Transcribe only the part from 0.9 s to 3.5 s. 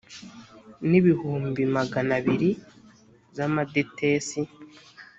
ibihumbi magana abiri z